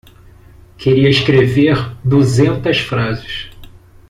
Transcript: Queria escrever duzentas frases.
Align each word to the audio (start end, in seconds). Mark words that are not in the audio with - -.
Queria 0.79 1.11
escrever 1.11 1.77
duzentas 2.03 2.79
frases. 2.79 3.47